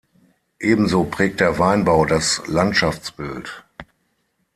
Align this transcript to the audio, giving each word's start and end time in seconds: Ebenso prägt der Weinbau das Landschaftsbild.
Ebenso 0.59 1.03
prägt 1.03 1.41
der 1.41 1.59
Weinbau 1.59 2.05
das 2.05 2.41
Landschaftsbild. 2.47 3.63